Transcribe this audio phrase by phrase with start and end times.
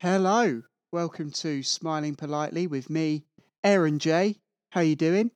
[0.00, 3.24] Hello, welcome to Smiling Politely with me,
[3.64, 4.36] Aaron J.
[4.70, 5.32] How you doing?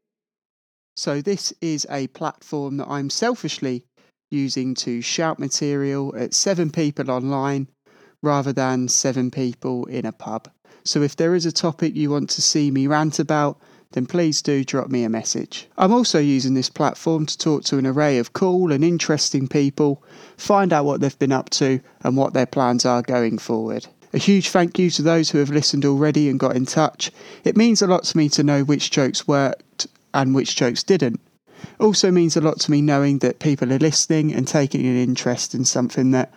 [0.94, 3.86] So this is a platform that I'm selfishly
[4.30, 7.66] using to shout material at seven people online
[8.22, 10.48] rather than seven people in a pub.
[10.84, 13.60] So if there is a topic you want to see me rant about,
[13.90, 15.66] then please do drop me a message.
[15.76, 20.04] I'm also using this platform to talk to an array of cool and interesting people,
[20.36, 23.88] find out what they've been up to and what their plans are going forward.
[24.14, 27.10] A huge thank you to those who have listened already and got in touch.
[27.44, 31.20] It means a lot to me to know which jokes worked and which jokes didn't.
[31.78, 35.54] Also means a lot to me knowing that people are listening and taking an interest
[35.54, 36.32] in something that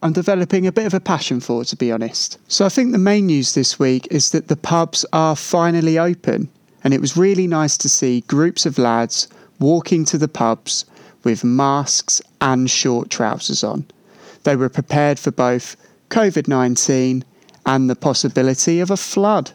[0.00, 2.38] I'm developing a bit of a passion for, to be honest.
[2.46, 6.48] So I think the main news this week is that the pubs are finally open,
[6.84, 9.26] and it was really nice to see groups of lads
[9.58, 10.84] walking to the pubs
[11.24, 13.84] with masks and short trousers on.
[14.44, 15.76] They were prepared for both
[16.10, 17.24] COVID 19
[17.66, 19.52] and the possibility of a flood.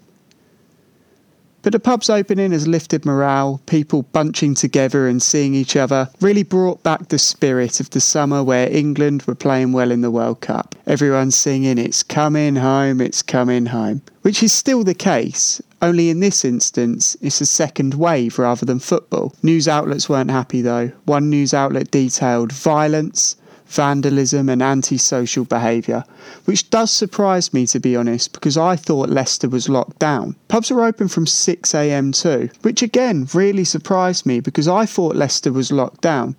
[1.64, 6.44] But the pub's opening has lifted morale, people bunching together and seeing each other really
[6.44, 10.42] brought back the spirit of the summer where England were playing well in the World
[10.42, 10.76] Cup.
[10.86, 15.62] Everyone singing, It's coming home, it's coming home, which is still the case.
[15.82, 19.34] Only in this instance, it's a second wave rather than football.
[19.42, 20.92] News outlets weren't happy though.
[21.06, 23.38] One news outlet detailed violence,
[23.74, 26.04] vandalism, and antisocial behaviour,
[26.46, 30.36] which does surprise me to be honest, because I thought Leicester was locked down.
[30.48, 35.52] Pubs are open from 6am too, which again really surprised me because I thought Leicester
[35.52, 36.36] was locked down.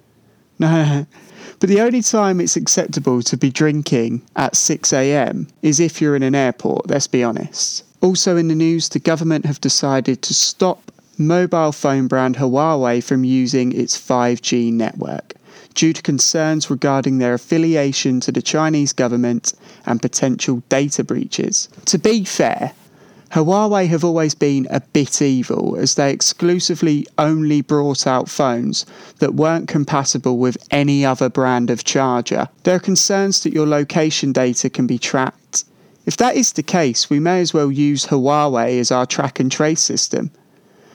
[1.60, 6.22] But the only time it's acceptable to be drinking at 6am is if you're in
[6.22, 7.84] an airport, let's be honest.
[8.02, 13.24] Also in the news, the government have decided to stop mobile phone brand Huawei from
[13.24, 15.34] using its 5G network
[15.74, 19.52] due to concerns regarding their affiliation to the Chinese government
[19.86, 21.68] and potential data breaches.
[21.86, 22.72] To be fair,
[23.34, 28.86] Huawei have always been a bit evil as they exclusively only brought out phones
[29.18, 32.48] that weren't compatible with any other brand of charger.
[32.62, 35.64] There are concerns that your location data can be tracked.
[36.06, 39.50] If that is the case, we may as well use Huawei as our track and
[39.50, 40.30] trace system.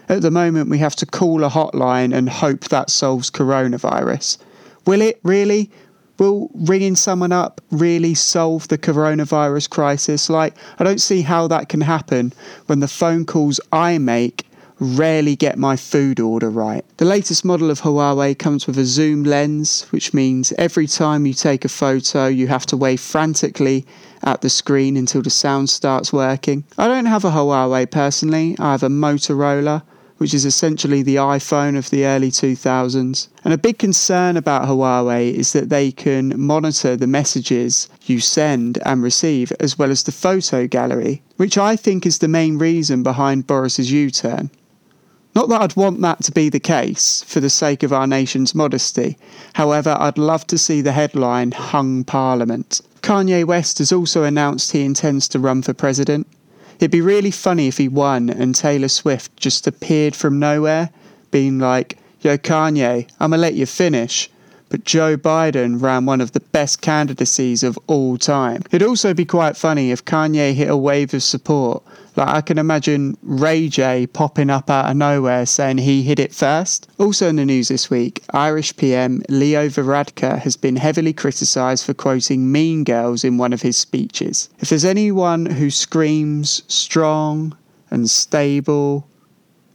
[0.08, 4.38] At the moment, we have to call a hotline and hope that solves coronavirus.
[4.90, 5.70] Will it really?
[6.18, 10.32] Will ringing someone up really solve the coronavirus crisis?
[10.32, 12.34] Like, I don't see how that can happen
[12.66, 14.48] when the phone calls I make
[14.80, 16.84] rarely get my food order right.
[16.98, 21.36] The latest model of Huawei comes with a zoom lens, which means every time you
[21.36, 23.86] take a photo, you have to wave frantically
[24.24, 26.64] at the screen until the sound starts working.
[26.80, 29.84] I don't have a Huawei personally, I have a Motorola
[30.20, 33.28] which is essentially the iPhone of the early 2000s.
[33.44, 38.78] And a big concern about Huawei is that they can monitor the messages you send
[38.86, 43.02] and receive, as well as the photo gallery, which I think is the main reason
[43.02, 44.52] behind Boris's U turn.
[45.36, 48.54] Not that I'd want that to be the case for the sake of our nation's
[48.54, 49.18] modesty.
[49.54, 52.82] However, I'd love to see the headline Hung Parliament.
[53.02, 56.28] Kanye West has also announced he intends to run for president.
[56.80, 60.90] It'd be really funny if he won and Taylor Swift just appeared from nowhere,
[61.30, 64.30] being like, Yo, Kanye, I'ma let you finish.
[64.70, 68.62] But Joe Biden ran one of the best candidacies of all time.
[68.72, 71.84] It'd also be quite funny if Kanye hit a wave of support
[72.20, 76.36] like I can imagine Ray J popping up out of nowhere saying he hit it
[76.36, 76.88] first.
[77.00, 81.94] Also in the news this week, Irish PM Leo Varadkar has been heavily criticised for
[81.94, 84.50] quoting Mean Girls in one of his speeches.
[84.60, 87.58] If there's anyone who screams strong
[87.90, 89.08] and stable,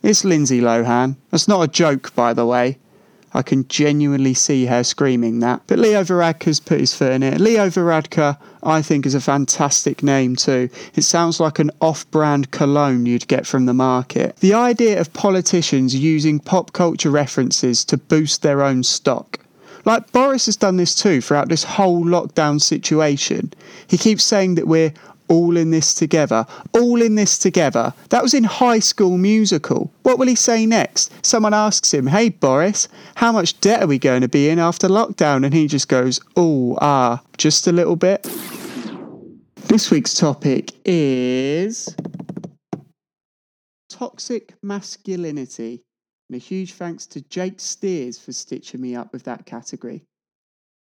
[0.03, 1.16] it's Lindsay Lohan.
[1.31, 2.78] That's not a joke, by the way.
[3.34, 5.62] I can genuinely see her screaming that.
[5.67, 7.41] But Leo Varadkar's put his foot in it.
[7.41, 10.71] Leo Varadkar, I think, is a fantastic name too.
[10.95, 14.37] It sounds like an off brand cologne you'd get from the market.
[14.37, 19.41] The idea of politicians using pop culture references to boost their own stock.
[19.84, 23.53] Like Boris has done this too throughout this whole lockdown situation.
[23.86, 24.95] He keeps saying that we're
[25.28, 27.94] all in this together, all in this together.
[28.10, 29.92] That was in High School Musical.
[30.03, 31.12] What will he say next?
[31.24, 34.88] Someone asks him, Hey Boris, how much debt are we going to be in after
[34.88, 35.44] lockdown?
[35.44, 38.22] And he just goes, Oh, ah, just a little bit.
[39.66, 41.94] This week's topic is
[43.88, 45.82] toxic masculinity.
[46.28, 50.04] And a huge thanks to Jake Steers for stitching me up with that category.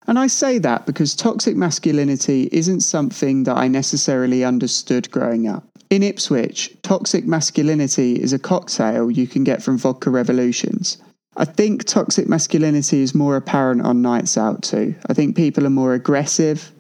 [0.07, 5.65] And I say that because toxic masculinity isn't something that I necessarily understood growing up.
[5.91, 10.99] In Ipswich, toxic masculinity is a cocktail you can get from Vodka Revolutions.
[11.37, 14.95] I think toxic masculinity is more apparent on nights out too.
[15.09, 16.73] I think people are more aggressive,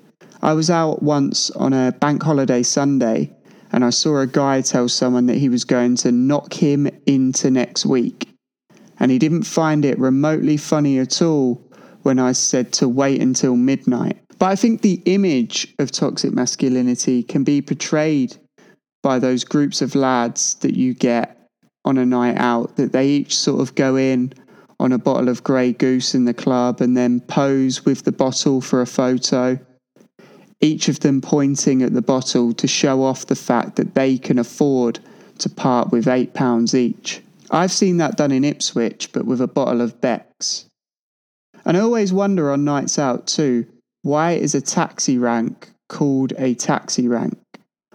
[0.43, 3.31] I was out once on a bank holiday Sunday
[3.73, 7.51] and I saw a guy tell someone that he was going to knock him into
[7.51, 8.29] next week.
[8.99, 11.63] And he didn't find it remotely funny at all
[12.03, 14.19] when I said to wait until midnight.
[14.39, 18.37] But I think the image of toxic masculinity can be portrayed
[19.03, 21.37] by those groups of lads that you get
[21.85, 24.33] on a night out, that they each sort of go in
[24.79, 28.61] on a bottle of Grey Goose in the club and then pose with the bottle
[28.61, 29.59] for a photo.
[30.63, 34.39] Each of them pointing at the bottle to show off the fact that they can
[34.39, 34.99] afford
[35.39, 37.23] to part with £8 each.
[37.51, 40.67] I've seen that done in Ipswich, but with a bottle of Beck's.
[41.65, 43.67] And I always wonder on nights out too
[44.03, 47.39] why is a taxi rank called a taxi rank?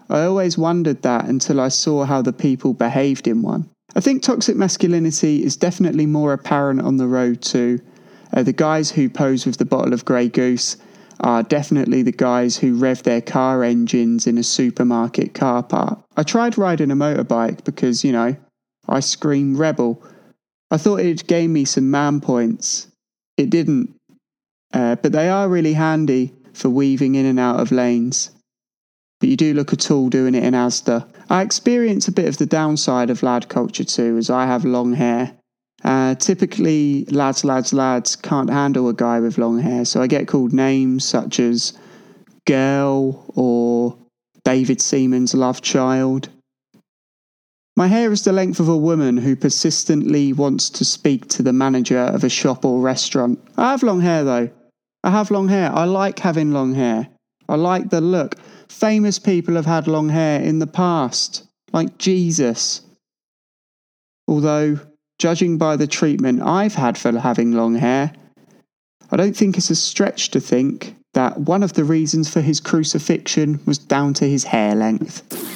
[0.09, 3.69] I always wondered that until I saw how the people behaved in one.
[3.95, 7.79] I think toxic masculinity is definitely more apparent on the road too.
[8.33, 10.77] Uh, the guys who pose with the bottle of Grey Goose
[11.21, 15.99] are definitely the guys who rev their car engines in a supermarket car park.
[16.17, 18.35] I tried riding a motorbike because, you know,
[18.87, 20.03] I scream rebel.
[20.69, 22.87] I thought it'd gain me some man points.
[23.37, 23.95] It didn't.
[24.73, 28.31] Uh, but they are really handy for weaving in and out of lanes.
[29.19, 31.07] But you do look a tool doing it in Asda.
[31.29, 34.93] I experience a bit of the downside of lad culture too, as I have long
[34.93, 35.33] hair.
[35.83, 40.27] Uh, typically, lads, lads, lads can't handle a guy with long hair, so I get
[40.27, 41.73] called names such as
[42.45, 43.97] girl or
[44.43, 46.29] David Seaman's love child.
[47.77, 51.51] My hair is the length of a woman who persistently wants to speak to the
[51.51, 53.39] manager of a shop or restaurant.
[53.57, 54.49] I have long hair though.
[55.03, 55.71] I have long hair.
[55.73, 57.09] I like having long hair.
[57.49, 58.35] I like the look.
[58.69, 62.81] Famous people have had long hair in the past, like Jesus.
[64.27, 64.79] Although,
[65.19, 68.13] judging by the treatment I've had for having long hair,
[69.11, 72.59] I don't think it's a stretch to think that one of the reasons for his
[72.59, 75.54] crucifixion was down to his hair length.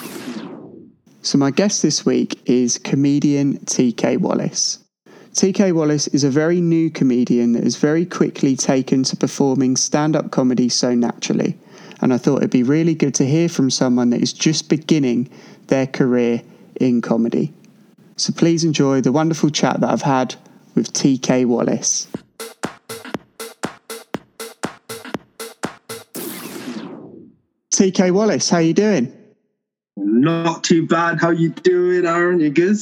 [1.22, 4.80] So, my guest this week is comedian TK Wallace.
[5.34, 10.16] TK Wallace is a very new comedian that has very quickly taken to performing stand
[10.16, 11.58] up comedy so naturally.
[12.02, 15.30] And I thought it'd be really good to hear from someone that is just beginning
[15.68, 16.42] their career
[16.80, 17.54] in comedy.
[18.16, 20.36] So please enjoy the wonderful chat that I've had
[20.74, 22.08] with TK Wallace.
[27.72, 29.19] TK Wallace, how are you doing?
[30.00, 31.20] Not too bad.
[31.20, 32.40] How you doing, Aaron?
[32.40, 32.78] You good?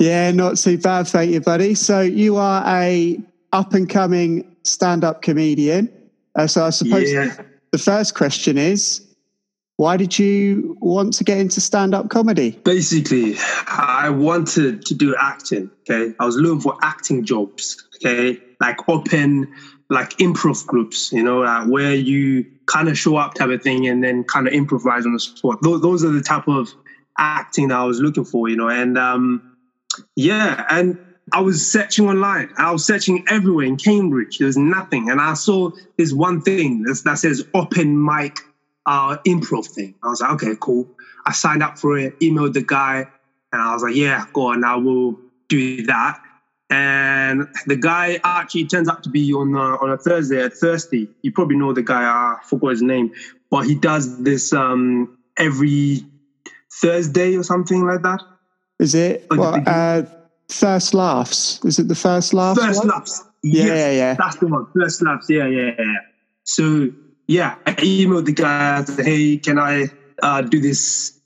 [0.00, 1.74] Yeah, not too bad, thank you, buddy.
[1.74, 3.20] So you are a
[3.52, 5.92] up and coming stand up comedian.
[6.34, 7.36] Uh, so I suppose yeah.
[7.72, 9.06] the first question is,
[9.76, 12.52] why did you want to get into stand up comedy?
[12.64, 13.36] Basically,
[13.66, 15.70] I wanted to do acting.
[15.80, 17.86] Okay, I was looking for acting jobs.
[17.96, 19.52] Okay, like open
[19.90, 23.86] like improv groups, you know, uh, where you kind of show up type of thing
[23.86, 25.58] and then kind of improvise on the spot.
[25.62, 26.72] Those, those are the type of
[27.18, 29.56] acting that I was looking for, you know, and um,
[30.16, 30.98] yeah, and
[31.32, 32.48] I was searching online.
[32.56, 34.38] I was searching everywhere in Cambridge.
[34.38, 38.38] There's nothing, and I saw this one thing that says open mic
[38.86, 39.94] uh, improv thing.
[40.02, 40.88] I was like, okay, cool.
[41.26, 43.06] I signed up for it, emailed the guy,
[43.52, 46.20] and I was like, yeah, go on, I will do that.
[46.72, 51.06] And the guy actually turns out to be on a, on a Thursday at Thursday.
[51.20, 52.02] You probably know the guy.
[52.02, 53.10] I forgot his name,
[53.50, 56.02] but he does this um, every
[56.80, 58.20] Thursday or something like that.
[58.78, 60.04] Is it what, uh,
[60.48, 61.60] first laughs?
[61.62, 62.58] Is it the first laughs?
[62.58, 62.88] First one?
[62.88, 63.22] laughs.
[63.42, 64.14] Yeah, yes, yeah, yeah.
[64.18, 64.66] That's the one.
[64.74, 65.26] First laughs.
[65.28, 65.98] Yeah, yeah, yeah.
[66.44, 66.88] So
[67.26, 68.78] yeah, I emailed the guy.
[68.78, 69.88] I said, "Hey, can I
[70.22, 71.20] uh, do this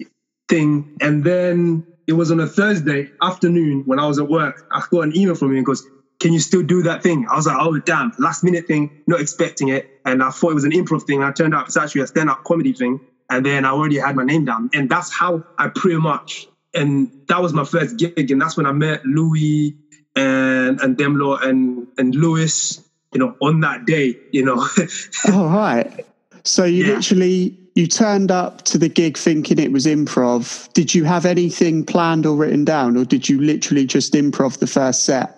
[0.49, 4.57] thing?" And then it was on a Thursday afternoon when I was at work.
[4.71, 5.83] I got an email from him and goes,
[6.21, 7.27] Can you still do that thing?
[7.31, 9.87] I was like, Oh, damn, last minute thing, not expecting it.
[10.05, 11.23] And I thought it was an improv thing.
[11.23, 13.01] I turned out it's actually a stand up comedy thing.
[13.29, 14.71] And then I already had my name down.
[14.73, 18.31] And that's how I pretty much, and that was my first gig.
[18.31, 19.75] And that's when I met Louis
[20.15, 22.81] and, and Demlo and, and Lewis,
[23.13, 24.65] you know, on that day, you know.
[25.33, 26.07] All right.
[26.47, 26.95] So you yeah.
[26.95, 30.73] literally you turned up to the gig thinking it was improv.
[30.73, 34.67] Did you have anything planned or written down, or did you literally just improv the
[34.67, 35.37] first set?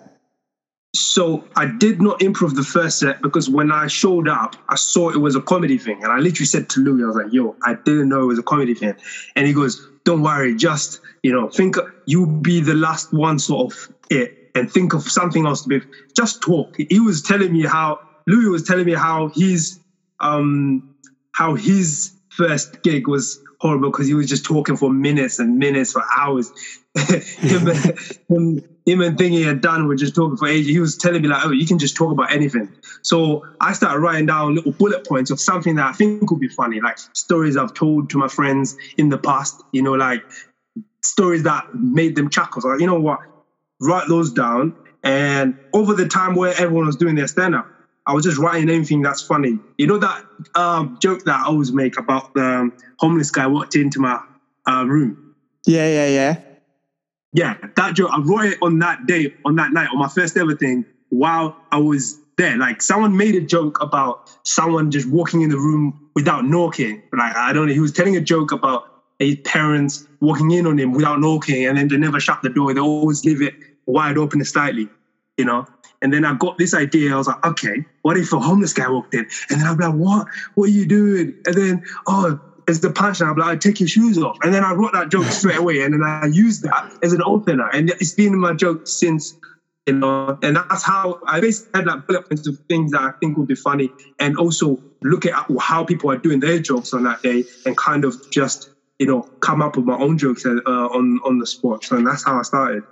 [0.95, 5.09] So I did not improv the first set because when I showed up, I saw
[5.09, 6.03] it was a comedy thing.
[6.03, 8.39] And I literally said to Louis, I was like, yo, I didn't know it was
[8.39, 8.95] a comedy thing.
[9.35, 11.75] And he goes, don't worry, just, you know, think
[12.05, 15.81] you be the last one sort of it and think of something else to be,
[16.15, 16.75] just talk.
[16.89, 19.79] He was telling me how, Louis was telling me how he's,
[20.21, 20.95] um,
[21.33, 25.91] how his first gig was horrible because he was just talking for minutes and minutes
[25.91, 26.51] for hours.
[27.37, 27.67] him,
[28.29, 30.67] him, him and thing he had done were just talking for ages.
[30.67, 33.99] He was telling me like, "Oh, you can just talk about anything." So I started
[33.99, 37.57] writing down little bullet points of something that I think would be funny, like stories
[37.57, 39.63] I've told to my friends in the past.
[39.71, 40.21] You know, like
[41.03, 42.61] stories that made them chuckle.
[42.61, 43.19] So, like, you know what?
[43.81, 44.73] Write those down.
[45.03, 47.67] And over the time where everyone was doing their stand up,
[48.09, 49.59] I was just writing anything that's funny.
[49.77, 50.23] You know that
[50.55, 54.17] um, joke that I always make about the um, homeless guy walked into my
[54.67, 55.15] uh, room.
[55.67, 56.35] Yeah, yeah, yeah.
[57.33, 58.09] Yeah, that joke.
[58.11, 61.55] I wrote it on that day, on that night, on my first ever thing, while
[61.71, 62.57] I was there.
[62.57, 67.03] Like someone made a joke about someone just walking in the room without knocking.
[67.15, 68.85] Like I don't know, he was telling a joke about
[69.19, 72.73] his parents walking in on him without knocking, and then they never shut the door.
[72.73, 73.53] They always leave it
[73.85, 74.89] wide open slightly,
[75.37, 75.67] you know.
[76.01, 77.13] And then I got this idea.
[77.13, 79.27] I was like, okay, what if a homeless guy walked in?
[79.49, 80.27] And then I'm like, what?
[80.55, 81.33] What are you doing?
[81.45, 83.31] And then, oh, it's the punchline.
[83.31, 84.37] I'm like, I take your shoes off.
[84.43, 85.81] And then I wrote that joke straight away.
[85.81, 87.67] And then I used that as an opener.
[87.73, 89.33] And it's been my joke since,
[89.87, 93.11] you know, and that's how I basically had like bullet points of things that I
[93.19, 93.89] think would be funny.
[94.19, 98.05] And also look at how people are doing their jokes on that day and kind
[98.05, 101.83] of just, you know, come up with my own jokes uh, on, on the spot.
[101.83, 102.83] So that's how I started.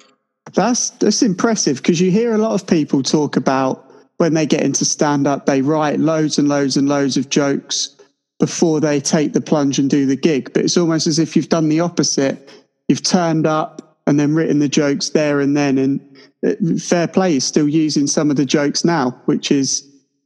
[0.54, 3.88] That's that's impressive because you hear a lot of people talk about
[4.18, 7.96] when they get into stand up, they write loads and loads and loads of jokes
[8.40, 10.54] before they take the plunge and do the gig.
[10.54, 12.50] But it's almost as if you've done the opposite.
[12.88, 15.78] You've turned up and then written the jokes there and then.
[15.78, 19.84] And uh, fair play is still using some of the jokes now, which is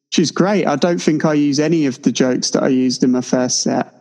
[0.09, 0.65] which is great.
[0.67, 3.61] I don't think I use any of the jokes that I used in my first
[3.61, 3.93] set.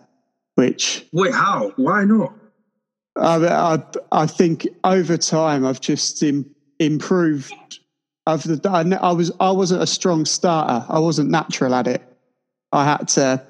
[0.56, 1.72] Which wait, how?
[1.76, 2.32] Why not?
[3.20, 6.48] I, I, I think over time I've just Im,
[6.78, 7.52] improved.
[8.26, 10.84] I've, I, I was I wasn't a strong starter.
[10.88, 12.02] I wasn't natural at it.
[12.72, 13.46] I had to.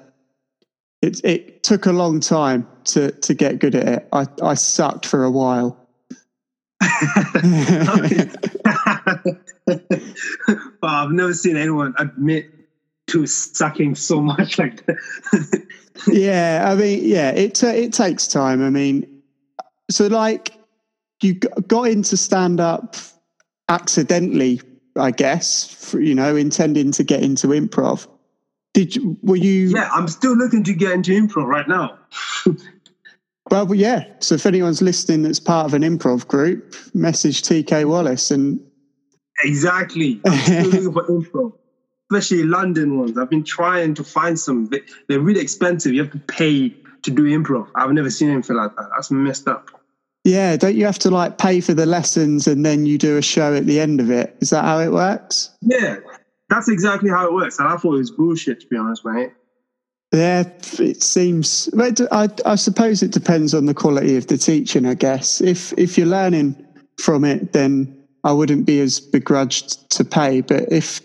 [1.01, 4.07] It it took a long time to to get good at it.
[4.11, 5.77] I I sucked for a while.
[6.81, 6.89] well,
[10.83, 12.49] I've never seen anyone admit
[13.07, 15.67] to sucking so much like that.
[16.07, 18.63] yeah, I mean, yeah, it it takes time.
[18.63, 19.10] I mean,
[19.91, 20.53] so like
[21.21, 22.95] you got into stand up
[23.69, 24.61] accidentally,
[24.97, 28.07] I guess, for, you know, intending to get into improv.
[28.73, 29.69] Did you, were you?
[29.69, 31.99] Yeah, I'm still looking to get into improv right now.
[33.51, 34.05] well, yeah.
[34.19, 38.59] So if anyone's listening that's part of an improv group, message TK Wallace and.
[39.43, 40.21] Exactly.
[40.27, 41.53] I'm still looking for improv,
[42.11, 43.17] especially London ones.
[43.17, 44.69] I've been trying to find some.
[45.07, 45.93] They're really expensive.
[45.93, 46.69] You have to pay
[47.01, 47.69] to do improv.
[47.75, 48.89] I've never seen anything like that.
[48.95, 49.80] That's messed up.
[50.23, 53.21] Yeah, don't you have to like pay for the lessons and then you do a
[53.21, 54.35] show at the end of it?
[54.39, 55.49] Is that how it works?
[55.61, 55.97] Yeah,
[56.49, 57.57] that's exactly how it works.
[57.57, 59.31] And I thought it was bullshit, to be honest, mate.
[60.13, 60.43] Yeah,
[60.77, 61.69] it seems.
[61.79, 64.85] I, I suppose it depends on the quality of the teaching.
[64.85, 66.55] I guess if if you're learning
[66.99, 70.41] from it, then I wouldn't be as begrudged to pay.
[70.41, 71.01] But if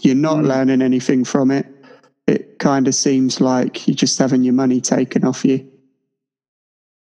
[0.00, 0.48] you're not mm.
[0.48, 1.66] learning anything from it,
[2.26, 5.69] it kind of seems like you're just having your money taken off you.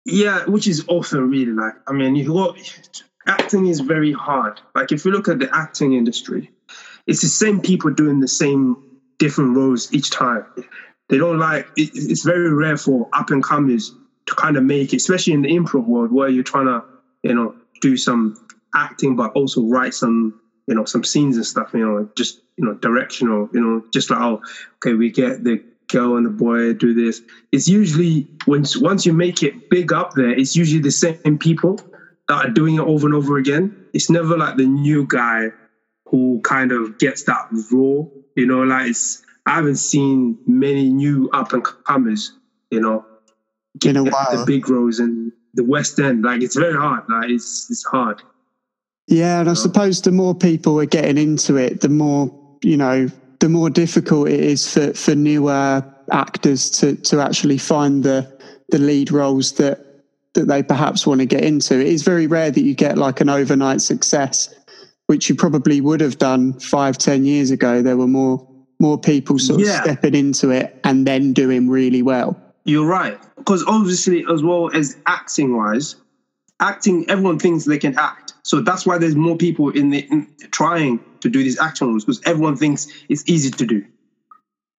[0.05, 2.57] Yeah, which is also really like, I mean, you got
[3.27, 4.61] acting is very hard.
[4.75, 6.51] Like if you look at the acting industry,
[7.07, 8.77] it's the same people doing the same
[9.19, 10.45] different roles each time.
[11.09, 13.93] They don't like it, it's very rare for up and comers
[14.27, 16.83] to kind of make it, especially in the improv world where you're trying to,
[17.23, 18.35] you know, do some
[18.75, 20.35] acting but also write some,
[20.67, 24.11] you know, some scenes and stuff, you know, just you know, directional, you know, just
[24.11, 24.41] like oh,
[24.77, 27.23] okay, we get the girl and the boy do this.
[27.53, 31.79] It's usually once once you make it big up there, it's usually the same people
[32.29, 33.77] that are doing it over and over again.
[33.93, 35.51] It's never like the new guy
[36.07, 41.29] who kind of gets that raw, you know, like it's I haven't seen many new
[41.31, 42.33] up and comers,
[42.71, 43.05] you know,
[43.85, 44.37] in a while.
[44.37, 46.23] The big roles in the West End.
[46.25, 47.05] Like it's very hard.
[47.09, 48.23] Like it's it's hard.
[49.09, 52.33] Yeah, and I suppose the more people are getting into it, the more,
[52.63, 53.09] you know,
[53.43, 58.79] the more difficult it is for, for newer actors to, to actually find the, the
[58.79, 59.85] lead roles that,
[60.35, 61.81] that they perhaps want to get into.
[61.81, 64.55] It is very rare that you get like an overnight success,
[65.09, 67.83] which you probably would have done five, ten years ago.
[67.83, 69.83] There were more more people sort of yeah.
[69.83, 72.41] stepping into it and then doing really well.
[72.65, 73.19] You're right.
[73.37, 75.97] Because obviously, as well as acting wise,
[76.61, 78.35] acting, everyone thinks they can act.
[78.45, 82.05] So that's why there's more people in the in, trying to do these action roles
[82.05, 83.85] because everyone thinks it's easy to do.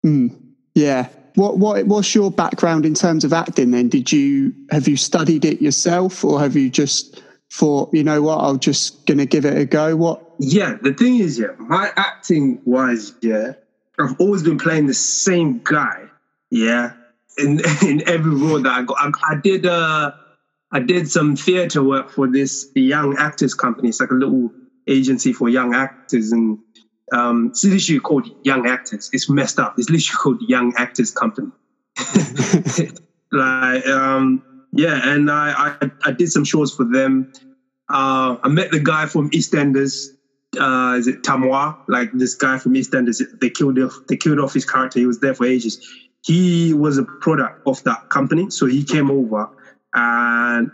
[0.04, 0.36] Mm,
[0.74, 1.08] yeah.
[1.34, 3.72] What what what's your background in terms of acting?
[3.72, 7.20] Then did you have you studied it yourself, or have you just
[7.52, 9.96] thought, you know what, I'm just gonna give it a go?
[9.96, 10.34] What?
[10.38, 13.54] Yeah, the thing is, yeah, my acting wise, yeah,
[13.98, 16.08] I've always been playing the same guy,
[16.50, 16.92] yeah,
[17.36, 18.96] in in every role that I got.
[19.00, 20.12] I, I did uh
[20.70, 23.88] I did some theater work for this young actors company.
[23.88, 24.52] It's like a little
[24.86, 26.58] agency for young actors, and
[27.12, 29.10] um, it's literally called Young Actors.
[29.12, 29.74] It's messed up.
[29.76, 31.48] It's literally called Young Actors Company.
[33.32, 37.28] like um, yeah, and I, I I did some shows for them.
[37.88, 40.08] Uh, I met the guy from EastEnders.
[40.58, 41.76] Uh, is it Tamois?
[41.88, 43.22] Like this guy from EastEnders.
[43.40, 43.94] They killed off.
[44.08, 44.98] They killed off his character.
[44.98, 45.78] He was there for ages.
[46.24, 49.46] He was a product of that company, so he came over
[49.94, 50.70] and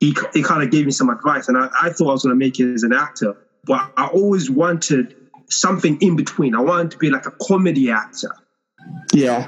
[0.00, 1.48] he he kind of gave me some advice.
[1.48, 3.34] And I, I thought I was going to make it as an actor,
[3.68, 5.14] but I always wanted
[5.48, 6.54] something in between.
[6.54, 8.34] I wanted to be like a comedy actor.
[9.12, 9.46] Yeah.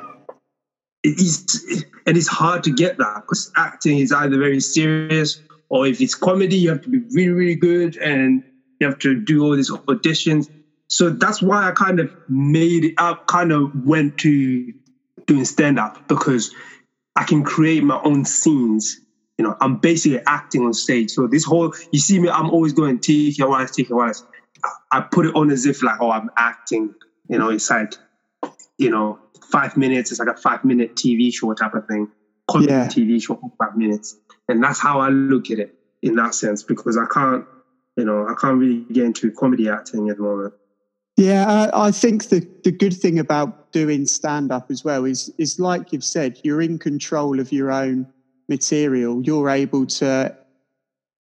[1.02, 5.86] It is, and it's hard to get that because acting is either very serious or
[5.86, 8.44] if it's comedy, you have to be really, really good and
[8.78, 10.50] you have to do all these auditions.
[10.88, 14.72] So that's why I kind of made it up, kind of went to
[15.26, 16.52] doing stand up because
[17.16, 19.00] I can create my own scenes.
[19.40, 21.12] You know, I'm basically acting on stage.
[21.12, 24.18] So this whole, you see me, I'm always going, take your wife, take your wife.
[24.90, 26.94] I put it on as if like, oh, I'm acting.
[27.26, 27.94] You know, it's like,
[28.76, 29.18] you know,
[29.50, 30.10] five minutes.
[30.10, 32.06] It's like a five minute TV show type of thing.
[32.50, 32.88] Comedy Yeah.
[32.88, 34.14] TV show for five minutes.
[34.50, 37.46] And that's how I look at it in that sense because I can't,
[37.96, 40.52] you know, I can't really get into comedy acting at the moment.
[41.16, 45.32] Yeah, I, I think the, the good thing about doing stand up as well is
[45.38, 48.06] is like you've said, you're in control of your own
[48.50, 49.22] material.
[49.22, 50.36] You're able to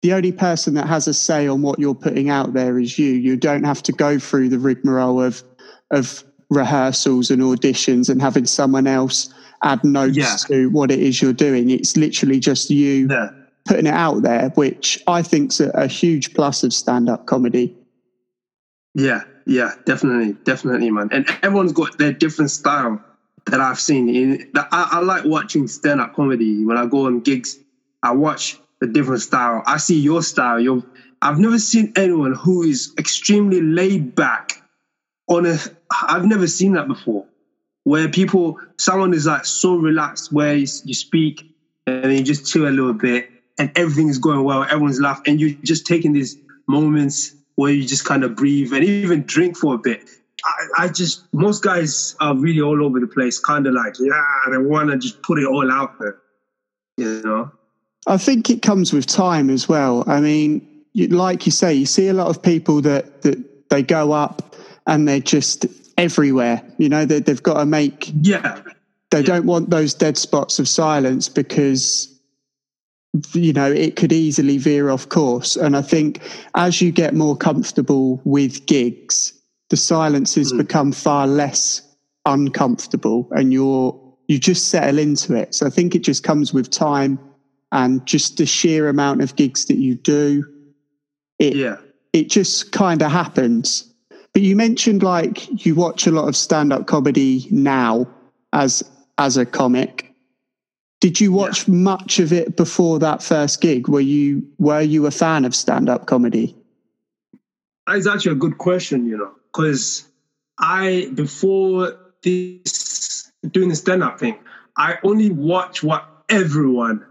[0.03, 3.07] the only person that has a say on what you're putting out there is you.
[3.13, 5.43] You don't have to go through the rigmarole of
[5.91, 10.37] of rehearsals and auditions and having someone else add notes Yeah.
[10.49, 11.71] to what it is you're doing.
[11.71, 13.31] It's literally just you Yeah.
[13.65, 17.75] putting it out there, which I think's a, a huge plus of stand up comedy.
[18.95, 21.09] Yeah, yeah, definitely, definitely, man.
[21.13, 23.03] And everyone's got their different style
[23.47, 24.09] that I've seen.
[24.09, 27.59] In I, I like watching stand-up comedy when I go on gigs.
[28.03, 29.63] I watch a different style.
[29.67, 30.61] I see your style.
[30.61, 30.83] Your,
[31.23, 34.63] I've never seen anyone who is extremely laid back.
[35.29, 35.57] On a,
[36.03, 37.27] I've never seen that before.
[37.85, 41.51] Where people, someone is like so relaxed, where you speak
[41.87, 44.65] and then you just chill a little bit, and everything is going well.
[44.65, 48.83] Everyone's laughing, and you're just taking these moments where you just kind of breathe and
[48.85, 50.09] even drink for a bit.
[50.45, 54.21] I, I just most guys are really all over the place, kind of like yeah,
[54.51, 56.17] they want to just put it all out there,
[56.97, 57.51] you know.
[58.07, 60.05] I think it comes with time as well.
[60.07, 63.83] I mean, you, like you say, you see a lot of people that that they
[63.83, 64.55] go up
[64.87, 65.65] and they're just
[65.97, 66.63] everywhere.
[66.79, 68.13] You know, they, they've got to make.
[68.21, 68.61] Yeah,
[69.11, 69.27] They Yeah.
[69.27, 72.11] don't want those dead spots of silence because
[73.33, 75.57] you know it could easily veer off course.
[75.57, 76.21] And I think
[76.55, 79.33] as you get more comfortable with gigs,
[79.71, 80.59] the silences Mm.
[80.59, 81.83] become far less
[82.27, 83.99] uncomfortable, and you're
[84.29, 85.55] you just settle into it.
[85.55, 87.19] So I think it just comes with time
[87.73, 90.45] and just the sheer amount of gigs that you do.
[91.39, 91.77] It yeah,
[92.13, 93.85] it just kind of happens.
[94.33, 98.07] But you mentioned like you watch a lot of stand up comedy now
[98.53, 98.83] as
[99.19, 100.11] as a comic.
[101.01, 103.89] Did you watch much of it before that first gig?
[103.89, 106.57] Were you were you a fan of stand up comedy?
[107.89, 110.05] it's actually a good question, you know, because
[110.59, 114.39] I before this doing the stand-up thing,
[114.77, 117.05] I only watch what everyone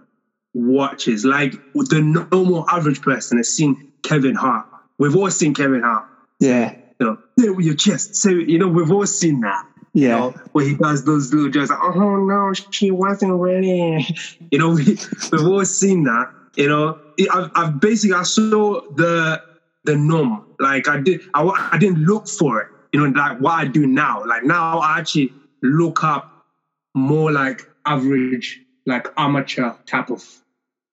[0.53, 1.23] watches.
[1.25, 4.65] Like the normal average person has seen Kevin Hart.
[4.97, 6.05] We've all seen Kevin Hart.
[6.39, 6.75] Yeah.
[6.99, 8.15] You know, say it with your chest.
[8.15, 9.65] Say it, you know, we've all seen that.
[9.93, 10.17] You Yeah.
[10.17, 14.05] know, where he does those little jokes like, oh no, she wasn't ready.
[14.51, 14.97] You know, we,
[15.31, 16.27] we've all seen that.
[16.55, 16.99] You know,
[17.33, 19.41] I've, I've basically, I saw the
[19.83, 20.45] the norm.
[20.59, 22.67] Like I did, I, I didn't look for it.
[22.91, 24.25] You know, like what I do now.
[24.25, 26.45] Like now I actually look up
[26.93, 30.23] more like average, like amateur type of.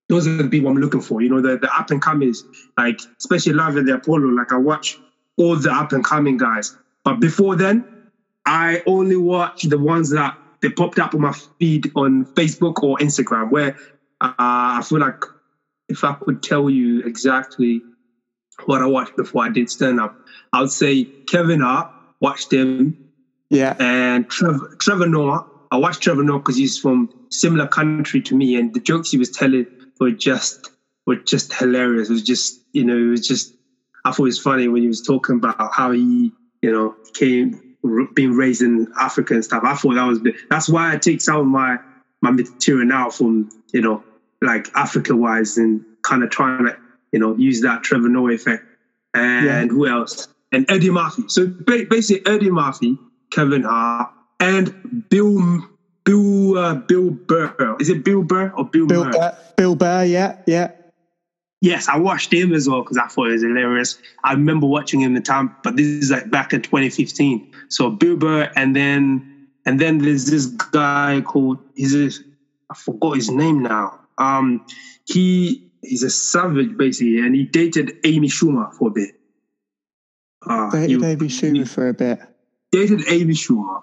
[0.09, 1.23] Those are the people I'm looking for.
[1.23, 2.43] You know, the, the up and comers,
[2.77, 4.29] like especially live at the Apollo.
[4.29, 4.99] Like I watch
[5.37, 6.77] all the up and coming guys.
[7.05, 7.85] But before then,
[8.47, 12.99] I only watch the ones that they popped up on my feed on Facebook or
[12.99, 13.77] Instagram, where
[14.21, 15.23] uh, I feel like
[15.89, 17.83] if I could tell you exactly
[18.67, 20.15] what I watched before I did stand up,
[20.53, 21.89] I would say Kevin Hart,
[22.21, 22.95] watched him,
[23.51, 23.75] Yeah.
[23.79, 25.45] and Trevor, Trevor Noah.
[25.71, 29.19] I watched Trevor Noah because he's from similar country to me, and the jokes he
[29.19, 29.67] was telling
[30.01, 30.71] were just
[31.07, 32.09] were just hilarious.
[32.09, 33.53] It was just you know, it was just
[34.05, 37.61] I thought it was funny when he was talking about how he you know came
[38.15, 39.63] being raised in Africa and stuff.
[39.65, 40.21] I thought that was
[40.51, 41.79] that's why I take some of my
[42.23, 44.03] my material now from you know
[44.43, 46.77] like Africa wise and kind of trying to
[47.13, 48.65] you know use that Trevor Noah effect.
[49.15, 49.67] And Yeah.
[49.67, 50.27] who else?
[50.53, 51.25] And Eddie Murphy.
[51.29, 52.99] So basically, Eddie Murphy,
[53.31, 54.09] Kevin Hart,
[54.41, 54.73] and
[55.09, 55.39] Bill
[56.05, 57.77] Bill Bill uh, Bill Burr.
[57.81, 59.13] Is it Bill Burr or Bill, Bill Burr?
[59.13, 60.69] Burr, Bill Burr, yeah, yeah.
[61.63, 63.99] Yes, I watched him as well because I thought it was hilarious.
[64.25, 67.47] I remember watching him the time, but this is like back in 2015.
[67.69, 69.23] So Bill Burr, and then
[69.67, 72.11] and then there's this guy called he's a
[72.71, 73.99] I forgot his name now.
[74.17, 74.65] Um,
[75.07, 79.11] he he's a savage basically, and he dated Amy Schumer for a bit.
[80.49, 82.19] Uh, Dated Amy Schumer for a bit.
[82.73, 83.83] dated Amy Schumer.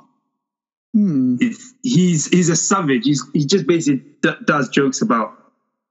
[0.94, 1.36] Hmm.
[1.84, 3.06] He's he's, a savage.
[3.06, 5.34] He's he just basically d- does jokes about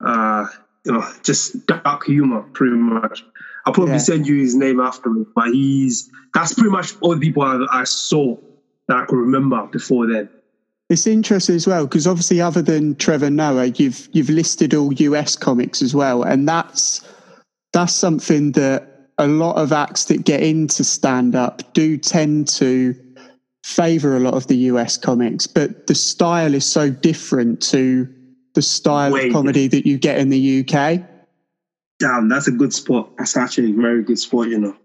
[0.04, 0.46] uh
[0.84, 3.24] you know just dark humor pretty much.
[3.64, 3.98] I'll probably Yeah.
[3.98, 7.84] send you his name afterwards, but he's that's pretty much all the people I, I
[7.84, 8.36] saw
[8.88, 10.28] that I could remember before then.
[10.88, 15.34] It's interesting as well because obviously, other than Trevor Noah, you've you've listed all US
[15.34, 17.00] comics as well, and that's
[17.72, 22.94] that's something that a lot of acts that get into stand up do tend to
[23.64, 28.08] favor a lot of the US comics, but the style is so different to
[28.54, 31.02] the style Way of comedy that you get in the UK.
[31.98, 33.10] Damn, that's a good spot.
[33.18, 34.76] That's actually a very good spot, you know.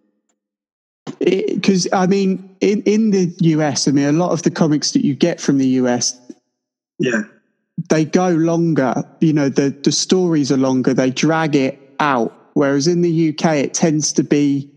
[1.26, 5.06] Because I mean, in in the US, I mean, a lot of the comics that
[5.06, 6.20] you get from the US,
[7.00, 7.24] Yeah.
[7.90, 8.94] they go longer.
[9.20, 10.94] You know, the the stories are longer.
[10.94, 12.34] They drag it out.
[12.54, 14.70] Whereas in the UK, it tends to be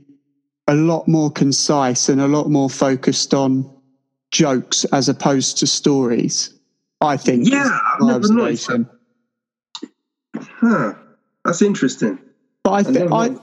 [0.68, 3.68] a lot more concise and a lot more focused on
[4.30, 6.50] jokes as opposed to stories.
[7.00, 7.48] I think.
[7.50, 8.90] Yeah, I've never noticed observation.
[10.36, 10.94] Huh.
[11.44, 12.18] That's interesting.
[12.62, 13.36] But I, th- I.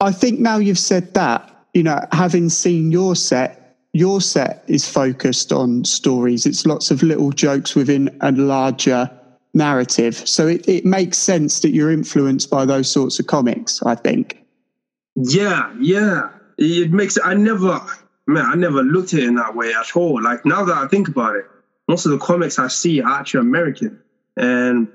[0.00, 4.88] I think now you've said that, you know, having seen your set, your set is
[4.88, 6.44] focused on stories.
[6.44, 9.08] It's lots of little jokes within a larger
[9.54, 10.16] narrative.
[10.28, 14.44] So it, it makes sense that you're influenced by those sorts of comics, I think.
[15.14, 16.30] Yeah, yeah.
[16.58, 17.80] It makes I never
[18.26, 20.20] man, I never looked at it in that way at all.
[20.20, 21.44] Like now that I think about it,
[21.86, 24.02] most of the comics I see are actually American.
[24.36, 24.88] And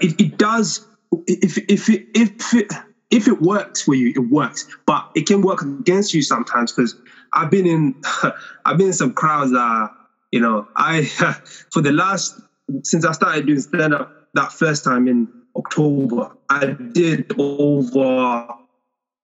[0.00, 0.86] it, it does
[1.26, 2.72] if if it if it
[3.10, 4.64] if it works for you, it works.
[4.86, 6.94] But it can work against you sometimes because
[7.32, 7.94] I've been in
[8.64, 9.90] I've been in some crowds that
[10.30, 11.04] you know, I
[11.72, 12.40] for the last
[12.84, 18.46] since I started doing stand up that first time in October, I did over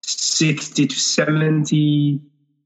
[0.02, 2.20] 60 to 70.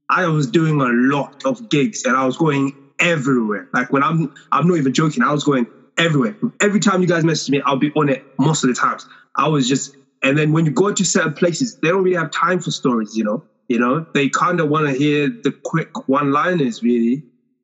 [0.09, 3.67] I was doing a lot of gigs and I was going everywhere.
[3.73, 6.35] Like when I'm I'm not even joking, I was going everywhere.
[6.59, 9.05] Every time you guys message me, I'll be on it most of the times.
[9.35, 12.31] I was just and then when you go to certain places, they don't really have
[12.31, 13.43] time for stories, you know.
[13.67, 17.23] You know, they kind of want to hear the quick one-liners, really.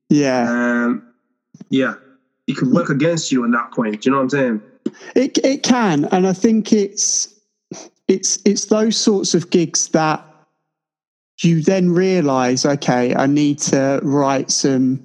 [0.09, 0.49] Yeah.
[0.49, 1.03] Um,
[1.69, 1.95] yeah,
[2.47, 4.01] it could work against you on that point.
[4.01, 4.61] Do you know what I'm saying?
[5.15, 7.27] It it can, and I think it's
[8.07, 10.23] it's it's those sorts of gigs that
[11.43, 15.03] you then realise, okay, I need to write some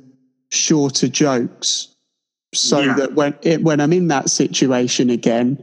[0.51, 1.89] shorter jokes
[2.55, 2.95] so Yeah.
[2.95, 5.63] that when it, when I'm in that situation again,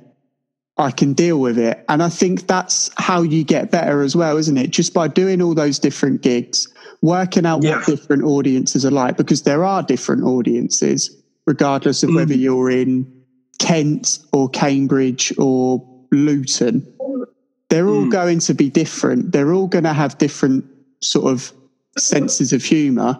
[0.79, 1.83] I can deal with it.
[1.89, 4.71] And I think that's how you get better as well, isn't it?
[4.71, 6.67] Just by doing all those different gigs,
[7.01, 7.75] working out Yeah.
[7.77, 11.11] what different audiences are like, because there are different audiences,
[11.45, 12.15] regardless of Mm.
[12.15, 13.05] whether you're in
[13.59, 16.81] Kent or Cambridge or Luton.
[17.69, 18.11] They're all Mm.
[18.11, 19.33] going to be different.
[19.33, 20.63] They're all going to have different
[21.01, 21.51] sort of
[21.97, 23.19] senses of humour.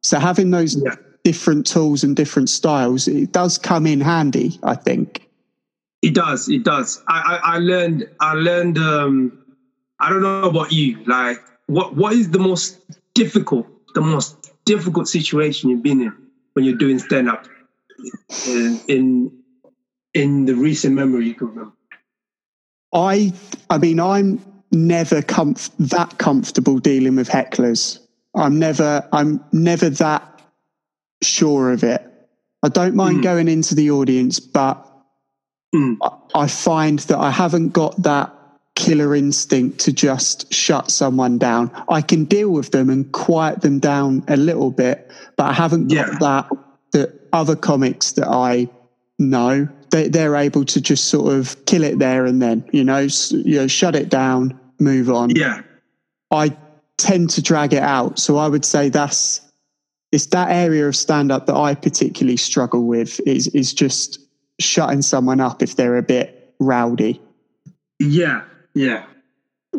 [0.00, 0.94] So having those Yeah.
[1.22, 5.28] different tools and different styles, it does come in handy, I think.
[6.04, 6.48] It does.
[6.48, 7.02] It does.
[7.08, 8.08] I, I, I learned.
[8.20, 8.78] I learned.
[8.78, 9.44] Um,
[10.00, 11.02] I don't know about you.
[11.06, 12.78] Like, what what is the most
[13.14, 16.12] difficult, the most difficult situation you've been in
[16.52, 17.46] when you're doing stand up
[18.46, 19.42] in, in
[20.12, 21.72] in the recent memory you can remember?
[22.92, 23.32] I
[23.70, 27.98] I mean I'm never comf- that comfortable dealing with hecklers.
[28.36, 30.42] I'm never I'm never that
[31.22, 32.02] sure of it.
[32.62, 33.22] I don't mind Mm.
[33.22, 34.86] going into the audience, but
[35.74, 35.96] Mm.
[36.02, 38.32] I, I find that I haven't got that
[38.76, 41.70] killer instinct to just shut someone down.
[41.88, 45.88] I can deal with them and quiet them down a little bit, but I haven't
[45.88, 46.18] got Yeah.
[46.20, 46.48] that
[46.92, 48.68] that other comics that I
[49.18, 53.06] know they, they're able to just sort of kill it there and then, you know,
[53.30, 55.30] you know, shut it down, move on.
[55.30, 55.62] Yeah.
[56.30, 56.56] I
[56.98, 58.18] tend to drag it out.
[58.18, 59.40] So I would say that's
[60.12, 64.18] it's that area of stand up that I particularly struggle with is is just
[64.60, 67.20] shutting someone up if they're a bit rowdy.
[67.98, 68.44] Yeah.
[68.74, 69.06] Yeah.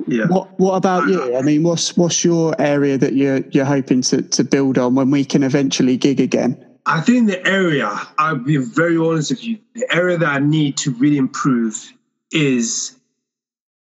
[0.07, 0.25] Yeah.
[0.27, 1.37] What what about you?
[1.37, 5.09] I mean, what's what's your area that you're you're hoping to to build on when
[5.09, 6.63] we can eventually gig again?
[6.85, 10.77] I think the area, I'll be very honest with you, the area that I need
[10.77, 11.91] to really improve
[12.31, 12.95] is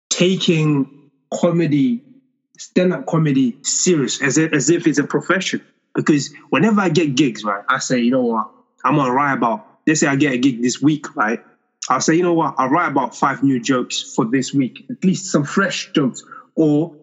[0.09, 2.03] taking comedy,
[2.57, 5.61] stand up comedy serious as if, as if it's a profession.
[5.94, 8.49] Because whenever I get gigs, right, I say, you know what,
[8.85, 9.66] I'm gonna write about.
[9.87, 11.42] Let's say I get a gig this week, right?
[11.88, 12.55] I'll say, you know what?
[12.59, 16.22] I'll write about five new jokes for this week, at least some fresh jokes.
[16.57, 16.94] Or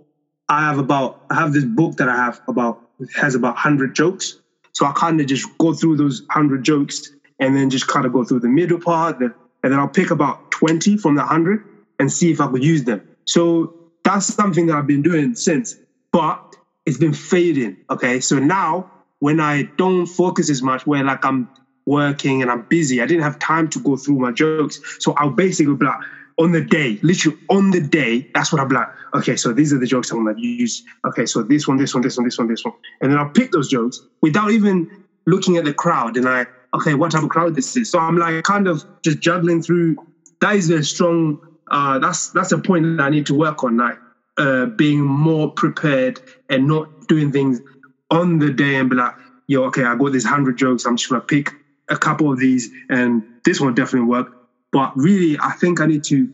[0.50, 2.82] I have about I have this book that I have about
[3.16, 4.40] has about hundred jokes.
[4.74, 8.14] So I kind of just go through those hundred jokes and then just kind of
[8.14, 11.64] go through the middle part, and then I'll pick about twenty from the hundred
[12.00, 13.02] and see if I could use them.
[13.26, 15.76] So that's something that I've been doing since,
[16.12, 17.78] but it's been fading.
[17.90, 21.48] Okay, so now when I don't focus as much, where like I'm
[21.86, 24.80] working and I'm busy, I didn't have time to go through my jokes.
[25.00, 26.00] So I'll basically be like,
[26.38, 29.78] on the day, literally on the day, that's what I'm like, okay, so these are
[29.78, 30.82] the jokes I'm gonna use.
[31.06, 32.74] Okay, so this one, this one, this one, this one, this one.
[33.02, 34.88] And then I'll pick those jokes without even
[35.28, 37.92] looking at the crowd and I, okay, what type of crowd this is.
[37.92, 39.96] So I'm like kind of just juggling through.
[40.42, 43.78] That is a strong, uh, that's that's a point that I need to work on,
[43.78, 44.00] like
[44.38, 46.20] uh, being more prepared
[46.50, 47.62] and not doing things
[48.10, 49.14] on the day and be like,
[49.48, 50.86] yo, okay, I got these hundred jokes.
[50.86, 51.54] I'm just gonna pick
[51.90, 54.32] a couple of these, and this one definitely work.
[54.72, 56.30] But really, I think I need to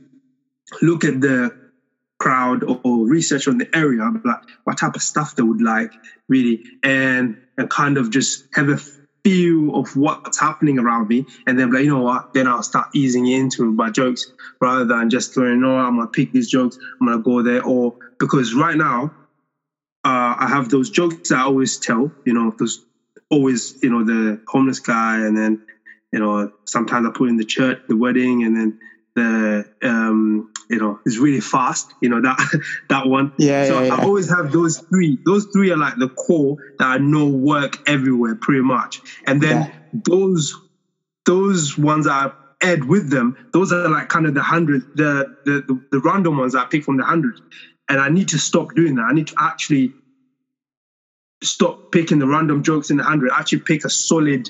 [0.82, 1.52] look at the
[2.20, 5.92] crowd or, or research on the area, like what type of stuff they would like,
[6.30, 8.80] really, and and kind of just have a
[9.26, 12.88] feel of what's happening around me, and then like, you know what, then I'll start
[12.94, 14.28] easing into my jokes
[14.62, 17.96] rather than just throwing, no, I'm gonna pick these jokes, I'm gonna go there, or
[18.20, 19.12] because right now,
[20.06, 22.80] uh, I have those jokes I always tell, you know, those
[23.30, 25.60] always, you know, the homeless guy, and then,
[26.12, 28.76] you know, sometimes I put in the church, the wedding, and then
[29.16, 32.38] the, um, you know, it's really fast, you know, that
[32.90, 33.32] that one.
[33.38, 33.64] Yeah.
[33.66, 33.96] So yeah, yeah.
[33.96, 35.20] I always have those three.
[35.26, 39.02] Those three are like the core that I know work everywhere, pretty much.
[39.26, 39.68] And then Yeah.
[39.94, 40.54] those
[41.26, 45.64] those ones I add with them, those are like kind of the hundred, the the
[45.68, 47.36] the, the random ones I pick from the hundred.
[47.90, 49.06] And I need to stop doing that.
[49.10, 49.94] I need to actually
[51.44, 53.32] stop picking the random jokes in the hundred.
[53.34, 54.50] Actually pick a solid,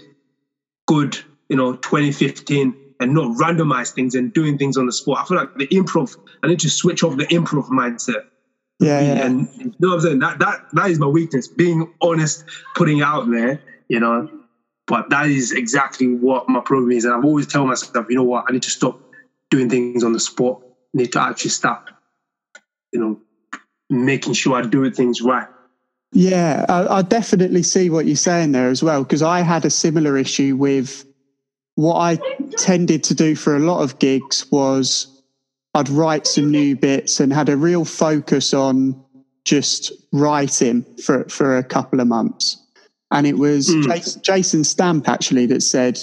[0.88, 1.17] good,
[1.49, 5.19] you know, 2015 and not randomize things and doing things on the spot.
[5.19, 8.23] I feel like the improv, I need to switch off the improv mindset.
[8.80, 9.25] yeah, yeah.
[9.25, 10.19] And you know what I'm saying?
[10.19, 11.47] That that that is my weakness.
[11.47, 12.43] Being honest,
[12.75, 14.30] putting it out there, you know.
[14.88, 17.06] But that is exactly what my problem is.
[17.06, 18.99] And I've always tell myself, you know what, I need to stop
[19.52, 20.62] doing things on the spot.
[20.63, 21.84] I need to actually start,
[22.91, 23.21] you know,
[23.89, 25.47] making sure I do things right.
[26.12, 29.69] Yeah, I, I definitely see what you're saying there as well because I had a
[29.69, 31.06] similar issue with
[31.76, 32.15] what I
[32.58, 35.08] tended to do for a lot of gigs was
[35.76, 39.02] I'd write some new bits and had a real focus on
[39.45, 42.58] just writing for for a couple of months.
[43.12, 43.84] And it was Mm.
[43.93, 46.00] Jason, Jason Stamp actually that said,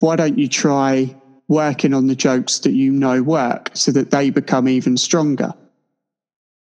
[0.00, 1.14] "Why don't you try
[1.48, 5.54] working on the jokes that you know work so that they become even stronger?"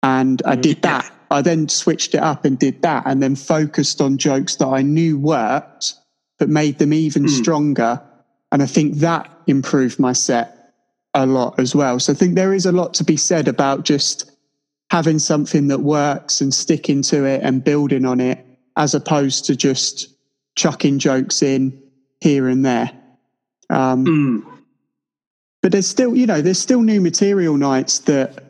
[0.03, 1.03] And I did Yeah.
[1.03, 1.13] that.
[1.31, 4.83] I then switched it up and did that, and then focused on jokes that I
[4.83, 5.95] knew worked,
[6.39, 7.31] but made them even Mm.
[7.31, 8.01] stronger.
[8.53, 10.73] And I think that improved my set
[11.15, 11.99] a lot as well.
[12.01, 14.31] So I think there is a lot to be said about just
[14.91, 18.39] having something that works and sticking to it and building on it,
[18.77, 20.09] as opposed to just
[20.57, 21.79] chucking jokes in
[22.21, 22.91] here and there.
[23.71, 24.43] Um, Mm.
[25.63, 28.48] but there's still you know there's still new material nights that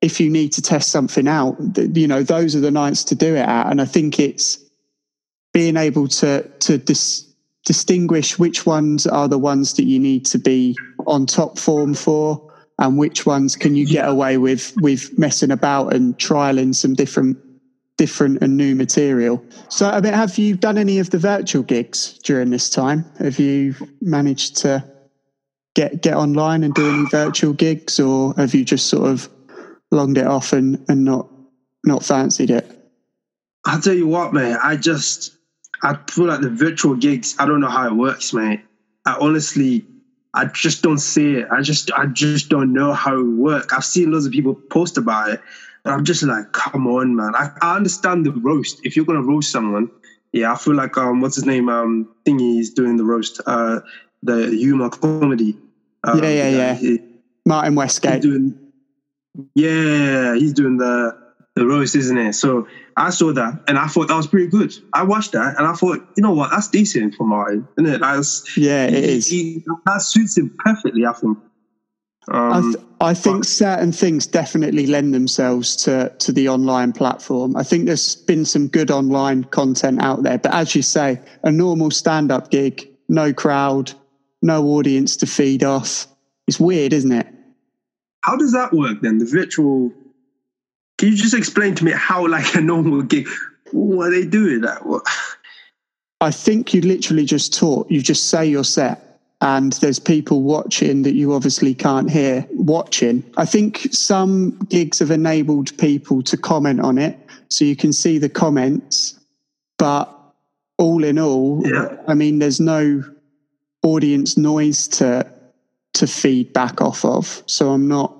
[0.00, 1.56] if you need to test something out
[1.94, 3.66] you know those are the nights to do it at.
[3.70, 4.58] And i think it's
[5.52, 7.24] being able to to dis-
[7.64, 12.44] distinguish which ones are the ones that you need to be on top form for
[12.78, 17.36] and which ones can you get away with with messing about and trialing some different
[17.96, 19.44] different and new material.
[19.68, 23.04] So i mean have you done any of the virtual gigs during this time?
[23.18, 24.84] Have you managed to
[25.74, 29.28] get get online and do any virtual gigs, or have you just sort of
[29.90, 31.28] longed it off and, and not
[31.84, 32.66] not fancied it?
[33.64, 34.58] I'll tell you what, man.
[34.62, 35.36] I just
[35.82, 37.34] I feel like the virtual gigs.
[37.38, 38.62] I don't know how it works, man.
[39.06, 39.84] I honestly,
[40.34, 41.48] I just don't see it.
[41.50, 43.72] I just I just don't know how it works.
[43.72, 45.40] I've seen loads of people post about it,
[45.84, 47.34] but I'm just like, come on, man.
[47.34, 48.80] I, I understand the roast.
[48.84, 49.90] If you're gonna roast someone,
[50.32, 51.68] yeah, I feel like um, what's his name?
[51.68, 53.40] Um, thingy is doing the roast.
[53.46, 53.80] Uh,
[54.22, 55.56] the humor comedy.
[56.04, 56.74] Um, Yeah, yeah, yeah.
[56.74, 57.00] he-
[57.46, 58.20] Martin Westgate.
[58.20, 58.58] doing
[59.54, 61.16] yeah he's doing the
[61.54, 64.72] the roast isn't it so i saw that and i thought that was pretty good
[64.92, 68.00] i watched that and i thought you know what that's decent for martin isn't it
[68.00, 69.26] that's Yeah, it he- is.
[69.28, 71.38] he- that suits him perfectly i think
[72.30, 77.56] I, um, th- I think certain things definitely lend themselves to to the online platform.
[77.56, 81.50] I think there's been some good online content out there, but as you say, a
[81.50, 83.92] normal stand up gig, no crowd,
[84.42, 86.06] no audience to feed off.
[86.46, 87.26] It's weird, isn't it?
[88.28, 89.90] How does that work then the virtual
[90.98, 93.28] can you just explain to me how like a normal gig
[93.72, 95.02] what are they doing that what
[96.20, 97.88] I think you literally just talk.
[97.90, 103.22] You just say your set, and there's people watching that you obviously can't hear watching.
[103.36, 107.16] I think some gigs have enabled people to comment on it,
[107.48, 109.18] so you can see the comments.
[109.78, 110.12] But
[110.76, 111.96] all in all, Yeah.
[112.08, 113.04] I mean, there's no
[113.82, 115.24] audience noise to
[115.94, 117.42] to feed back off of.
[117.46, 118.12] So I'm not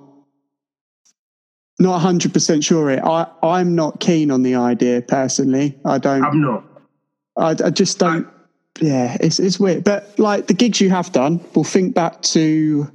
[1.79, 2.99] not 100% sure it.
[3.03, 5.77] I, I'm not keen on the idea personally.
[5.85, 6.23] I don't.
[6.23, 6.63] I'm not.
[7.37, 8.27] I, I just don't.
[8.81, 9.83] yeah, it's it's weird.
[9.83, 12.91] But like the gigs you have done, we'll think back to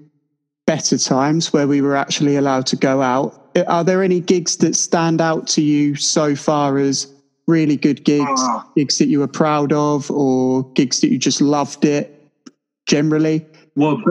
[0.66, 3.40] better times where we were actually allowed to go out.
[3.68, 7.06] Are there any gigs that stand out to you so far as
[7.46, 8.66] really good gigs, Ah.
[8.76, 12.28] gigs that you were proud of, or gigs that you just loved it
[12.86, 13.46] generally?
[13.76, 14.02] Well,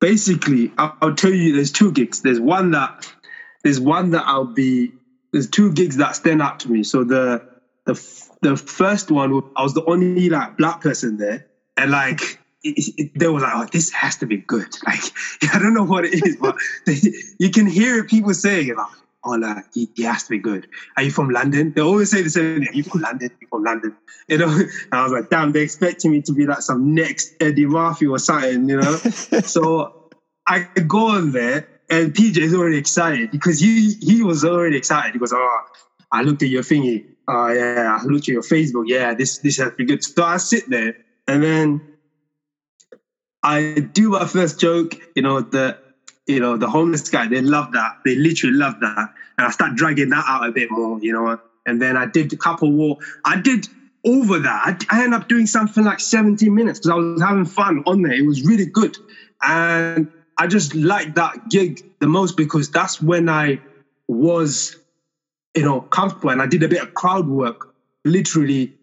[0.00, 1.54] basically, I'll tell you.
[1.54, 2.22] There's two gigs.
[2.22, 3.12] There's one that
[3.66, 4.92] there's one that I'll be.
[5.32, 6.84] There's two gigs that stand out to me.
[6.84, 7.42] So the
[7.84, 11.44] the f- the first one, I was the only like black person there,
[11.76, 15.00] and like it, it, they was like, "Oh, this has to be good." Like
[15.52, 16.54] I don't know what it is, but
[17.40, 18.76] you can hear people saying it.
[18.76, 18.86] Like,
[19.24, 20.68] oh, like it, it has to be good.
[20.96, 21.72] Are you from London?
[21.74, 22.68] They always say the same thing.
[22.68, 23.30] Are you from London?
[23.40, 23.96] you from London?
[24.28, 24.48] You know.
[24.48, 28.06] And I was like, damn, they're expecting me to be like some next Eddie Murphy
[28.06, 28.96] or something, you know.
[29.44, 29.90] so
[30.46, 35.12] I go on there, and PJ is already excited because he he was already excited.
[35.12, 35.58] He goes, "Oh,
[36.12, 37.04] I looked at your thingy.
[37.28, 38.84] Oh yeah, I looked at your Facebook.
[38.86, 40.94] Yeah, this this has to be good." So I sit there,
[41.26, 41.80] and then
[43.42, 44.96] I do my first joke.
[45.14, 45.76] You know the
[46.26, 47.28] you know the homeless guy.
[47.28, 47.92] They love that.
[48.04, 50.98] They literally love that, and I start dragging that out a bit more.
[51.00, 52.98] You know, and then I did a couple more.
[53.24, 53.68] I did
[54.04, 54.84] over that.
[54.88, 58.12] I, I up doing something like 17 minutes because I was having fun on there.
[58.12, 58.96] It was really good,
[59.42, 63.60] and I just liked that gig the most because that's when I
[64.08, 64.76] was,
[65.54, 68.74] you know, comfortable and I did a bit of crowd work, literally,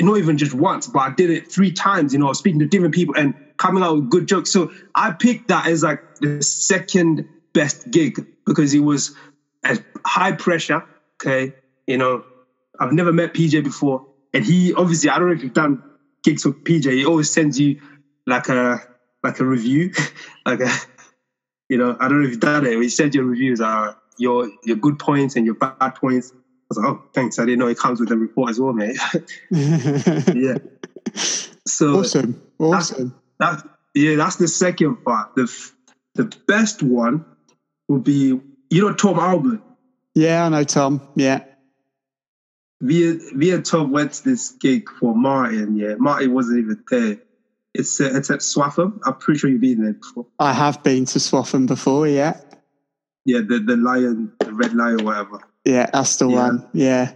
[0.00, 2.94] not even just once, but I did it three times, you know, speaking to different
[2.94, 4.50] people and coming out with good jokes.
[4.50, 9.14] So I picked that as like the second best gig because it was
[9.64, 10.84] as high pressure.
[11.20, 11.54] Okay.
[11.86, 12.24] You know,
[12.78, 14.06] I've never met PJ before.
[14.32, 15.82] And he obviously, I don't know if you've done
[16.22, 17.80] gigs with PJ, he always sends you
[18.26, 18.86] like a
[19.22, 19.92] like a review,
[20.46, 20.70] like a
[21.68, 22.76] you know, I don't know if you've done it.
[22.76, 26.32] We sends your reviews, are your your good points and your bad points.
[26.32, 26.36] I
[26.68, 27.38] was like, oh, thanks.
[27.38, 28.98] I didn't know it comes with a report as well, mate.
[29.50, 30.58] yeah.
[31.66, 33.14] So awesome, awesome.
[33.38, 33.62] that
[33.94, 35.34] yeah, that's the second part.
[35.34, 35.50] The
[36.14, 37.24] the best one
[37.88, 39.60] would be you know Tom Albert.
[40.14, 41.00] Yeah, I know Tom.
[41.14, 41.44] Yeah,
[42.80, 45.76] Via via Tom went to this gig for Martin.
[45.76, 47.18] Yeah, Martin wasn't even there.
[47.74, 48.98] It's uh, it's at Swaffham.
[49.04, 50.26] I'm pretty sure you've been there before.
[50.38, 52.08] I have been to Swaffham before.
[52.08, 52.34] Yeah,
[53.24, 55.38] Yeah, the the lion, the red lion, whatever.
[55.64, 56.36] yeah, that's the Yeah.
[56.36, 56.68] one.
[56.72, 57.12] Yeah,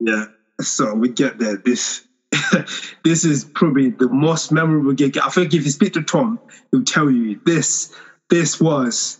[0.00, 0.26] Yeah.
[0.60, 1.56] So we get there.
[1.56, 2.02] This
[3.04, 5.16] this is probably the most memorable gig.
[5.18, 6.38] I think if you speak to Tom,
[6.72, 7.90] he'll tell you this
[8.28, 9.18] this was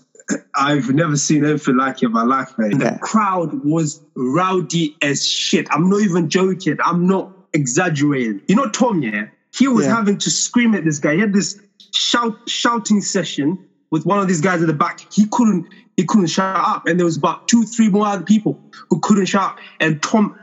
[0.57, 2.73] I've never seen anything like it in my life, man.
[2.81, 2.95] Yeah.
[2.95, 5.69] The crowd was rowdy as shit.
[5.71, 6.77] I'm not even joking.
[6.85, 8.43] I'm not exaggerating.
[8.49, 9.27] You know Tom, yeah?
[9.57, 9.95] He was Yeah.
[9.97, 11.15] having to scream at this guy.
[11.15, 11.57] He had this
[11.95, 13.59] shout shouting session
[13.91, 15.01] with one of these guys at the back.
[15.11, 15.67] He couldn't
[15.97, 16.87] he couldn't shut up.
[16.87, 18.59] And there was about two, three more other people
[18.91, 19.59] who couldn't shut up.
[19.81, 20.35] And Tom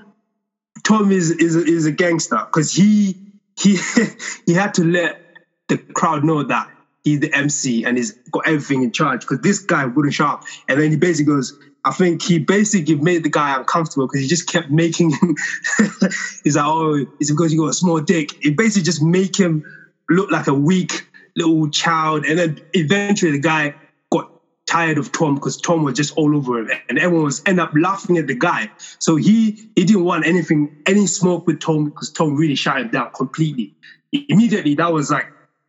[0.83, 3.17] Tom is is a, is a gangster because he
[3.59, 3.77] he
[4.45, 5.21] he had to let
[5.67, 6.67] the crowd know that
[7.03, 10.43] he's the MC and he's got everything in charge because this guy wouldn't shut up.
[10.67, 11.53] And then he basically goes,
[11.85, 15.35] I think he basically made the guy uncomfortable because he just kept making him.
[16.43, 18.29] he's like, oh, it's because you got a small dick.
[18.41, 19.63] It basically just make him
[20.09, 22.25] look like a weak little child.
[22.25, 23.75] And then eventually the guy
[24.11, 24.29] got
[24.65, 27.71] tired of Tom because Tom was just all over him, and everyone was end up
[27.75, 28.69] laughing at the guy.
[28.99, 32.89] So he he didn't want anything any smoke with Tom because Tom really shut him
[32.89, 33.73] down completely.
[34.13, 35.27] Immediately, that was like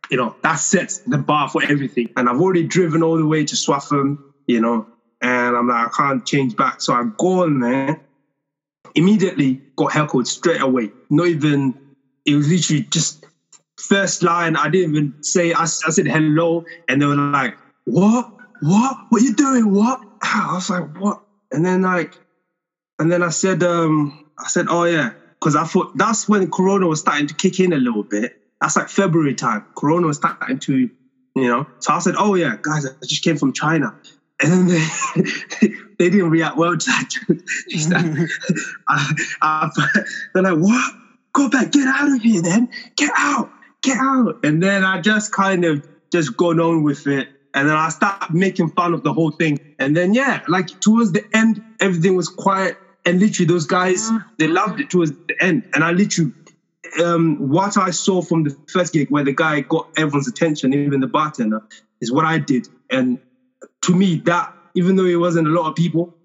[0.09, 2.09] you know that sets the bar for everything.
[2.15, 4.87] And I've already driven all the way to Swaffham, you know,
[5.25, 7.99] and I'm like I can't change back, so I go on there.
[8.93, 10.91] Immediately got heckled straight away.
[11.09, 11.73] Not even
[12.25, 13.25] it was literally just
[13.77, 14.55] first line.
[14.55, 18.29] I didn't even say I, I said hello, and they were like, "What?
[18.61, 18.97] What?
[19.09, 19.71] What you doing?
[19.71, 21.19] What?" I was like, "What?"
[21.51, 22.13] And then like,
[22.99, 25.09] and then I said, um, I said, "Oh yeah,"
[25.39, 28.31] because I thought that's when Corona was starting to kick in a little bit.
[28.61, 29.65] That's like February time.
[29.75, 30.77] Corona was starting to,
[31.35, 31.65] you know.
[31.79, 33.91] So I said, "Oh yeah, guys, I just came from China."
[34.41, 35.69] And then they,
[35.99, 37.09] they didn't react well to that.
[37.29, 38.29] Like,
[38.87, 39.69] I, I,
[40.33, 40.93] they're like, "What?
[41.33, 41.71] Go back!
[41.71, 42.41] Get out of here!
[42.41, 42.67] Then
[42.97, 43.49] get out!
[43.81, 47.75] Get out!" And then I just kind of just gone on with it, and then
[47.75, 49.57] I start making fun of the whole thing.
[49.79, 54.47] And then yeah, like towards the end, everything was quiet, and literally those guys they
[54.47, 56.31] loved it towards the end, and I literally
[57.03, 60.99] um, what I saw from the first gig, where the guy got everyone's attention, even
[60.99, 61.61] the bartender,
[62.01, 62.67] is what I did.
[62.89, 63.19] And
[63.83, 66.15] to me, that even though it wasn't a lot of people,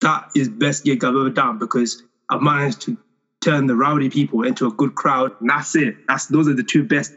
[0.00, 2.96] that is best gig I've ever done because I've managed to
[3.40, 5.32] turn the rowdy people into a good crowd.
[5.40, 5.96] And that's it.
[6.08, 7.12] That's those are the two best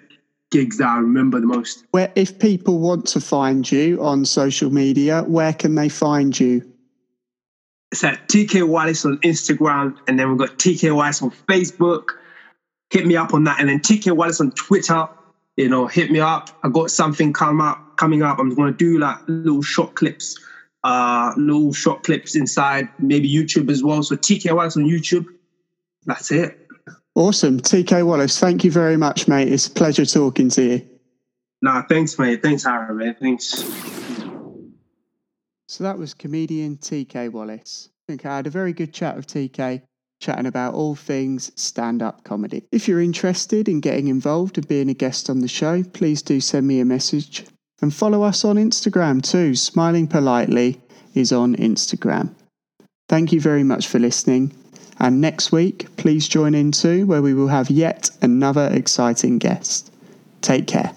[0.51, 1.83] gigs that I remember the most.
[1.91, 6.69] Where if people want to find you on social media, where can they find you?
[7.91, 12.09] It's at TK Wallace on Instagram, and then we've got TK Wallace on Facebook.
[12.89, 15.07] Hit me up on that, and then TK Wallace on Twitter.
[15.57, 16.49] You know, hit me up.
[16.63, 18.39] I got something come up coming up.
[18.39, 20.39] I'm gonna do like little short clips,
[20.83, 24.03] uh, little short clips inside, maybe YouTube as well.
[24.03, 25.25] So TK Wallace on YouTube.
[26.05, 26.59] That's it.
[27.15, 27.59] Awesome.
[27.59, 29.51] TK Wallace, thank you very much, mate.
[29.51, 30.89] It's a pleasure talking to you.
[31.61, 32.41] Nah, thanks, mate.
[32.41, 33.15] Thanks, Harry, man.
[33.19, 33.63] Thanks.
[35.67, 37.89] So that was comedian TK Wallace.
[37.89, 39.81] I think I had a very good chat with TK,
[40.19, 42.63] chatting about all things stand up comedy.
[42.71, 46.41] If you're interested in getting involved and being a guest on the show, please do
[46.41, 47.45] send me a message
[47.83, 49.53] and follow us on Instagram too.
[49.53, 50.81] Smiling Politely
[51.13, 52.33] is on Instagram.
[53.09, 54.55] Thank you very much for listening.
[54.99, 59.91] And next week, please join in too, where we will have yet another exciting guest.
[60.41, 60.93] Take care.